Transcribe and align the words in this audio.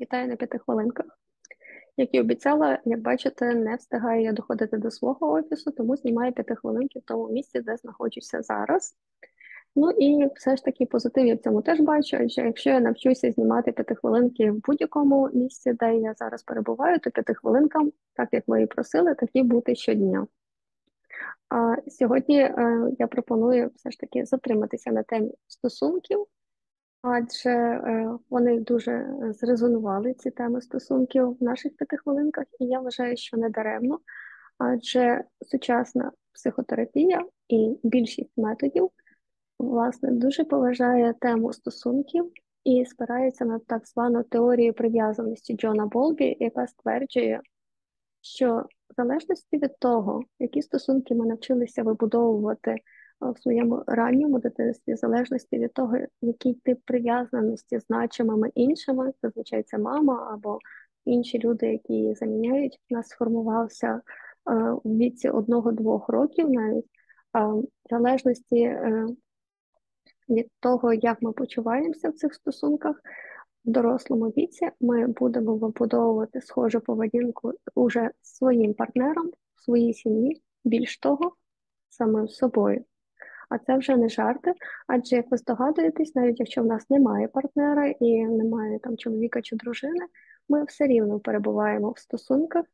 Вітаю 0.00 0.28
на 0.28 0.36
п'яти 0.36 0.58
хвилинках. 0.58 1.06
Як 1.96 2.14
і 2.14 2.20
обіцяла, 2.20 2.78
як 2.84 3.00
бачите, 3.00 3.54
не 3.54 3.76
встигаю 3.76 4.22
я 4.22 4.32
доходити 4.32 4.76
до 4.76 4.90
свого 4.90 5.32
офісу, 5.32 5.70
тому 5.70 5.96
знімаю 5.96 6.32
п'яти 6.32 6.54
хвилинки 6.54 6.98
в 6.98 7.02
тому 7.02 7.28
місці, 7.28 7.60
де 7.60 7.76
знаходжуся 7.76 8.42
зараз. 8.42 8.96
Ну 9.76 9.90
і 9.90 10.28
все 10.36 10.56
ж 10.56 10.64
таки 10.64 10.86
позитив 10.86 11.26
я 11.26 11.34
в 11.34 11.38
цьому 11.38 11.62
теж 11.62 11.80
бачу, 11.80 12.16
адже 12.20 12.42
якщо 12.42 12.70
я 12.70 12.80
навчуся 12.80 13.32
знімати 13.32 13.72
п'ятихвилинки 13.72 14.50
в 14.50 14.60
будь-якому 14.66 15.30
місці, 15.34 15.72
де 15.72 15.96
я 15.96 16.14
зараз 16.14 16.42
перебуваю, 16.42 16.98
то 16.98 17.10
п'ятихвилинкам, 17.10 17.92
так 18.14 18.28
як 18.32 18.44
ви 18.46 18.62
і 18.62 18.66
просили, 18.66 19.14
такі 19.14 19.42
бути 19.42 19.74
щодня. 19.74 20.26
А 21.48 21.76
сьогодні 21.88 22.40
е, 22.40 22.90
я 22.98 23.06
пропоную 23.06 23.70
все 23.74 23.90
ж 23.90 23.98
таки 23.98 24.24
затриматися 24.24 24.92
на 24.92 25.02
темі 25.02 25.30
стосунків, 25.46 26.26
адже 27.08 27.50
е, 27.50 28.10
вони 28.30 28.60
дуже 28.60 29.14
зрезонували 29.40 30.14
ці 30.14 30.30
теми 30.30 30.60
стосунків 30.60 31.36
в 31.40 31.42
наших 31.42 31.76
п'ятихвилинках, 31.76 32.44
і 32.60 32.64
я 32.64 32.80
вважаю, 32.80 33.16
що 33.16 33.36
не 33.36 33.50
даремно, 33.50 34.00
адже 34.58 35.24
сучасна 35.46 36.12
психотерапія 36.32 37.24
і 37.48 37.76
більшість 37.82 38.32
методів 38.36 38.90
власне 39.58 40.10
дуже 40.10 40.44
поважає 40.44 41.14
тему 41.20 41.52
стосунків 41.52 42.32
і 42.64 42.84
спирається 42.84 43.44
на 43.44 43.58
так 43.58 43.86
звану 43.88 44.22
теорію 44.22 44.72
прив'язаності 44.72 45.54
Джона 45.54 45.86
Болбі, 45.86 46.36
яка 46.40 46.66
стверджує, 46.66 47.40
що 48.20 48.66
в 48.90 48.94
залежності 48.96 49.58
від 49.58 49.78
того, 49.78 50.22
які 50.38 50.62
стосунки 50.62 51.14
ми 51.14 51.26
навчилися 51.26 51.82
вибудовувати 51.82 52.76
в 53.20 53.38
своєму 53.38 53.82
ранньому 53.86 54.38
дитинстві, 54.38 54.94
в 54.94 54.96
залежності 54.96 55.58
від 55.58 55.72
того, 55.72 55.96
який 56.22 56.54
тип 56.54 56.80
прив'язаності 56.84 57.78
значимими 57.78 58.50
іншими, 58.54 59.12
зазвичай 59.22 59.62
це 59.62 59.78
мама 59.78 60.30
або 60.32 60.58
інші 61.04 61.38
люди, 61.38 61.66
які 61.66 61.92
її 61.92 62.14
заміняють, 62.14 62.80
у 62.90 62.94
нас 62.94 63.08
сформувався 63.08 64.00
в 64.84 64.96
віці 64.96 65.28
одного-двох 65.28 66.08
років 66.08 66.50
навіть. 66.50 66.86
В 67.34 67.62
залежності 67.90 68.78
від 70.28 70.48
того, 70.60 70.92
як 70.92 71.22
ми 71.22 71.32
почуваємося 71.32 72.08
в 72.08 72.12
цих 72.12 72.34
стосунках, 72.34 73.00
в 73.64 73.70
дорослому 73.70 74.26
віці 74.26 74.70
ми 74.80 75.06
будемо 75.06 75.56
вибудовувати 75.56 76.40
схожу 76.40 76.80
поведінку 76.80 77.52
уже 77.74 78.10
своїм 78.22 78.74
партнером, 78.74 79.30
своїй 79.56 79.94
сім'ї, 79.94 80.42
більш 80.64 80.98
того, 80.98 81.32
самим 81.88 82.28
собою. 82.28 82.84
А 83.48 83.58
це 83.58 83.76
вже 83.76 83.96
не 83.96 84.08
жарти, 84.08 84.52
адже 84.86 85.16
як 85.16 85.30
ви 85.30 85.36
здогадуєтесь, 85.36 86.14
навіть 86.14 86.40
якщо 86.40 86.62
в 86.62 86.66
нас 86.66 86.90
немає 86.90 87.28
партнера 87.28 87.86
і 87.86 88.26
немає 88.26 88.78
там 88.78 88.96
чоловіка 88.96 89.42
чи 89.42 89.56
дружини, 89.56 90.06
ми 90.48 90.64
все 90.64 90.86
рівно 90.86 91.20
перебуваємо 91.20 91.90
в 91.90 91.98
стосунках 91.98 92.64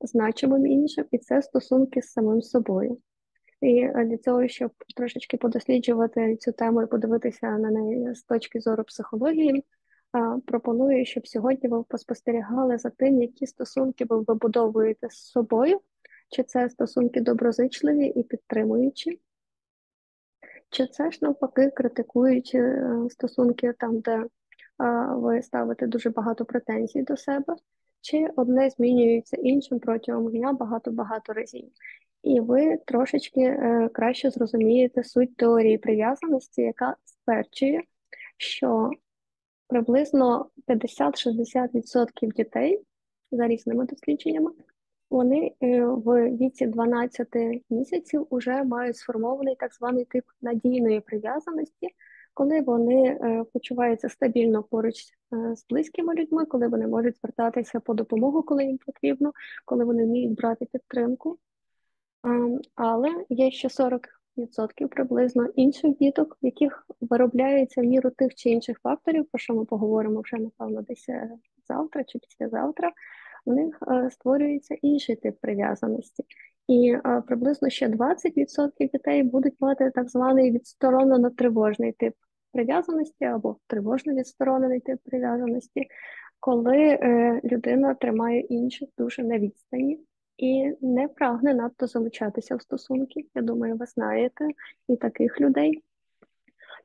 значимим 0.00 0.66
іншим, 0.66 1.04
і 1.10 1.18
це 1.18 1.42
стосунки 1.42 2.02
з 2.02 2.12
самим 2.12 2.42
собою. 2.42 2.98
І 3.60 3.88
для 3.88 4.16
цього, 4.16 4.48
щоб 4.48 4.70
трошечки 4.96 5.36
подосліджувати 5.36 6.36
цю 6.36 6.52
тему 6.52 6.82
і 6.82 6.86
подивитися 6.86 7.46
на 7.46 7.70
неї 7.70 8.14
з 8.14 8.22
точки 8.22 8.60
зору 8.60 8.84
психології, 8.84 9.64
пропоную, 10.46 11.06
щоб 11.06 11.28
сьогодні 11.28 11.68
ви 11.68 11.82
поспостерігали 11.82 12.78
за 12.78 12.90
тим, 12.90 13.22
які 13.22 13.46
стосунки 13.46 14.04
ви 14.08 14.20
вибудовуєте 14.20 15.08
з 15.10 15.30
собою, 15.30 15.80
чи 16.30 16.42
це 16.42 16.68
стосунки 16.68 17.20
доброзичливі 17.20 18.06
і 18.06 18.22
підтримуючі, 18.22 19.20
чи 20.74 20.86
це 20.86 21.10
ж 21.10 21.18
навпаки 21.22 21.70
критикуючи 21.70 22.58
е, 22.58 23.06
стосунки 23.10 23.74
там, 23.78 24.00
де 24.00 24.24
ви 25.08 25.42
ставите 25.42 25.86
дуже 25.86 26.10
багато 26.10 26.44
претензій 26.44 27.02
до 27.02 27.16
себе, 27.16 27.56
чи 28.00 28.28
одне 28.36 28.70
змінюється 28.70 29.36
іншим 29.36 29.78
протягом 29.80 30.30
дня 30.30 30.52
багато-багато 30.52 31.32
разів? 31.32 31.68
І 32.22 32.40
ви 32.40 32.76
трошечки 32.86 33.40
е, 33.40 33.88
краще 33.92 34.30
зрозумієте 34.30 35.04
суть 35.04 35.36
теорії 35.36 35.78
прив'язаності, 35.78 36.62
яка 36.62 36.96
стверджує, 37.04 37.82
що 38.36 38.90
приблизно 39.66 40.50
50-60% 40.68 42.32
дітей 42.36 42.82
за 43.32 43.46
різними 43.46 43.86
дослідженнями, 43.86 44.50
вони 45.10 45.54
е, 45.62 45.84
в 45.84 46.36
віці 46.36 46.66
12 46.66 47.28
місяців 47.70 48.26
вже 48.30 48.64
мають 48.64 48.96
сформований 48.96 49.56
так 49.58 49.74
званий 49.74 50.04
тип 50.04 50.24
надійної 50.42 51.00
прив'язаності, 51.00 51.88
коли 52.34 52.60
вони 52.60 53.04
е, 53.06 53.44
почуваються 53.52 54.08
стабільно 54.08 54.62
поруч 54.62 54.94
е, 54.94 55.56
з 55.56 55.66
близькими 55.70 56.14
людьми, 56.14 56.44
коли 56.44 56.68
вони 56.68 56.86
можуть 56.86 57.16
звертатися 57.18 57.80
по 57.80 57.94
допомогу, 57.94 58.42
коли 58.42 58.64
їм 58.64 58.78
потрібно, 58.86 59.32
коли 59.64 59.84
вони 59.84 60.04
вміють 60.04 60.36
брати 60.36 60.66
підтримку. 60.72 61.38
Але 62.74 63.24
є 63.28 63.50
ще 63.50 63.68
40% 63.68 64.00
приблизно 64.90 65.46
інших 65.46 65.96
діток, 65.96 66.38
в 66.42 66.46
яких 66.46 66.86
виробляється 67.00 67.80
в 67.80 67.84
міру 67.84 68.10
тих 68.10 68.34
чи 68.34 68.50
інших 68.50 68.80
факторів, 68.82 69.26
про 69.26 69.38
що 69.38 69.54
ми 69.54 69.64
поговоримо 69.64 70.20
вже, 70.20 70.36
напевно, 70.36 70.82
десь 70.82 71.06
завтра 71.68 72.04
чи 72.04 72.18
післязавтра, 72.18 72.92
у 73.44 73.54
них 73.54 73.78
е, 73.88 74.10
створюється 74.10 74.74
інший 74.82 75.16
тип 75.16 75.40
прив'язаності. 75.40 76.24
І 76.68 76.92
е, 76.92 77.22
приблизно 77.26 77.70
ще 77.70 77.88
20% 77.88 78.70
дітей 78.78 79.22
будуть 79.22 79.54
мати 79.60 79.90
так 79.90 80.10
званий 80.10 80.50
відсторонено 80.50 81.30
тривожний 81.30 81.92
тип 81.92 82.14
прив'язаності 82.52 83.24
або 83.24 83.56
тривожно 83.66 84.14
відсторонений 84.14 84.80
тип 84.80 85.00
прив'язаності, 85.04 85.86
коли 86.40 86.98
людина 87.44 87.94
тримає 87.94 88.40
інших 88.40 88.88
дуже 88.98 89.22
на 89.24 89.38
відстані 89.38 90.00
і 90.36 90.72
не 90.80 91.08
прагне 91.08 91.54
надто 91.54 91.86
залучатися 91.86 92.56
в 92.56 92.62
стосунки. 92.62 93.26
Я 93.34 93.42
думаю, 93.42 93.76
ви 93.76 93.86
знаєте 93.86 94.48
і 94.88 94.96
таких 94.96 95.40
людей. 95.40 95.82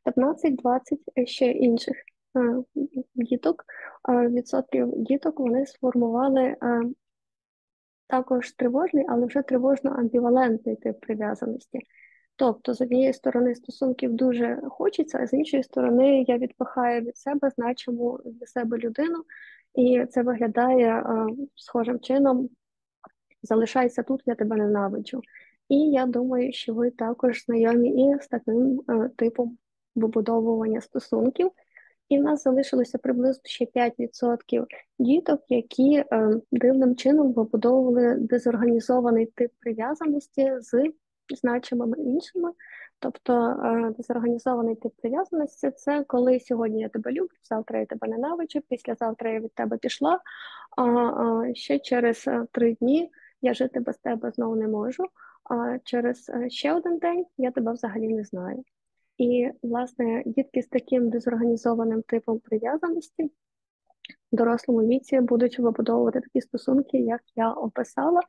15-20 0.06 1.26
ще 1.26 1.52
інших 1.52 1.96
е, 1.98 2.04
діток, 3.16 3.66
е, 4.10 4.28
відсотків 4.28 4.94
діток 4.96 5.40
вони 5.40 5.66
сформували 5.66 6.42
е, 6.42 6.82
також 8.08 8.52
тривожний, 8.52 9.06
але 9.10 9.26
вже 9.26 9.40
тривожно-амбівалентний 9.40 10.76
тип 10.76 11.00
прив'язаності. 11.00 11.80
Тобто, 12.36 12.74
з 12.74 12.82
однієї 12.82 13.14
сторони, 13.14 13.56
стосунків 13.56 14.14
дуже 14.14 14.62
хочеться, 14.70 15.20
а 15.22 15.28
з 15.28 15.34
іншої 15.34 15.64
сторони, 15.64 16.26
я 16.28 16.38
відпихаю 16.38 17.02
від 17.02 17.18
себе 17.18 17.50
значиму 17.50 18.20
для 18.26 18.46
себе 18.46 18.78
людину, 18.78 19.24
і 19.76 20.06
це 20.06 20.24
виглядає 20.24 21.04
схожим 21.56 22.00
чином 22.00 22.50
залишайся 23.42 24.04
тут, 24.04 24.22
я 24.26 24.36
тебе 24.36 24.56
ненавиджу. 24.56 25.22
І 25.70 25.76
я 25.76 26.06
думаю, 26.06 26.54
що 26.54 26.74
ви 26.74 26.92
також 26.92 27.44
знайомі 27.46 27.90
і 27.90 28.20
з 28.22 28.28
таким 28.28 28.82
е, 28.90 29.10
типом 29.16 29.58
вибудовування 29.96 30.82
стосунків. 30.82 31.52
І 32.10 32.20
в 32.20 32.22
нас 32.22 32.44
залишилося 32.44 32.98
приблизно 32.98 33.42
ще 33.46 33.66
5% 33.66 34.66
діток, 35.00 35.42
які 35.50 35.94
е, 35.96 36.30
дивним 36.52 36.96
чином 36.96 37.34
вибудовували 37.34 38.16
дезорганізований 38.16 39.26
тип 39.26 39.52
прив'язаності 39.60 40.52
з 40.60 40.92
значимими 41.36 41.98
іншими. 41.98 42.52
Тобто 43.00 43.34
е, 43.50 43.94
дезорганізований 43.98 44.76
тип 44.76 44.92
прив'язаності 45.02 45.72
це 45.72 46.04
коли 46.08 46.40
сьогодні 46.40 46.82
я 46.82 46.90
тебе 46.90 47.12
люблю, 47.12 47.30
завтра 47.44 47.80
я 47.80 47.86
тебе 47.86 48.08
ненавиджу, 48.08 48.62
післязавтра 48.70 49.32
я 49.32 49.40
від 49.40 49.54
тебе 49.54 49.78
пішла, 49.78 50.20
а 50.78 51.54
ще 51.54 51.80
через 51.80 52.28
е, 52.28 52.46
три 52.52 52.74
дні 52.74 53.12
я 53.42 53.54
жити 53.54 53.80
без 53.80 53.98
тебе 53.98 54.32
знову 54.32 54.56
не 54.56 54.68
можу. 54.68 55.04
А 55.44 55.78
через 55.84 56.32
ще 56.48 56.74
один 56.74 56.98
день 56.98 57.26
я 57.38 57.52
тебе 57.52 57.74
взагалі 57.74 58.08
не 58.08 58.24
знаю. 58.24 58.64
І, 59.20 59.52
власне, 59.64 60.24
дітки 60.26 60.62
з 60.62 60.68
таким 60.68 61.10
дезорганізованим 61.10 62.02
типом 62.02 62.40
прив'язаності 62.40 63.24
в 63.24 64.36
дорослому 64.36 64.88
віці 64.88 65.20
будуть 65.22 65.60
вибудовувати 65.60 66.22
такі 66.22 66.42
стосунки, 66.42 66.98
як 66.98 67.22
я 67.36 67.52
описала, 67.52 68.22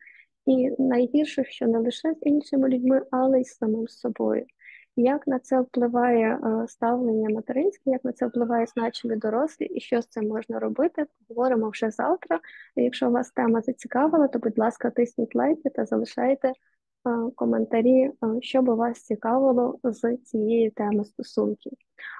і 0.46 0.70
найгірше, 0.78 1.44
що 1.44 1.66
не 1.66 1.78
лише 1.78 2.14
з 2.14 2.18
іншими 2.22 2.68
людьми, 2.68 3.02
але 3.10 3.40
й 3.40 3.44
з 3.44 3.56
самим 3.56 3.88
собою. 3.88 4.46
Як 4.96 5.26
на 5.26 5.38
це 5.38 5.60
впливає 5.60 6.38
е, 6.44 6.68
ставлення 6.68 7.28
материнське, 7.30 7.90
як 7.90 8.04
на 8.04 8.12
це 8.12 8.26
впливає 8.26 8.66
значення 8.66 9.16
дорослі, 9.16 9.64
і 9.64 9.80
що 9.80 10.02
з 10.02 10.06
цим 10.06 10.28
можна 10.28 10.58
робити? 10.58 11.04
Поговоримо 11.28 11.70
вже 11.70 11.90
завтра. 11.90 12.40
Якщо 12.76 13.10
вас 13.10 13.30
тема 13.30 13.60
зацікавила, 13.60 14.28
то 14.28 14.38
будь 14.38 14.58
ласка, 14.58 14.90
тисніть 14.90 15.34
лайки 15.34 15.70
та 15.70 15.84
залишайте 15.84 16.52
коментарі, 17.34 18.02
е, 18.02 18.12
що 18.40 18.62
би 18.62 18.74
вас 18.74 19.00
цікавило 19.00 19.78
з 19.84 20.16
цієї 20.16 20.70
теми 20.70 21.04
стосунків. 21.04 21.72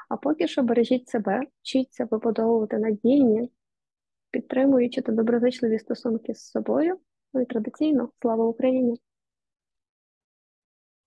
А 0.08 0.16
поки 0.16 0.48
що 0.48 0.62
бережіть 0.62 1.08
себе, 1.08 1.42
вчіться 1.62 2.08
вибудовувати 2.10 2.78
надійні, 2.78 3.48
підтримуючи 4.30 5.02
та 5.02 5.12
доброзичливі 5.12 5.78
стосунки 5.78 6.34
з 6.34 6.50
собою. 6.50 6.98
Ну 7.34 7.40
і 7.40 7.44
традиційно 7.44 8.10
слава 8.22 8.44
Україні! 8.44 9.00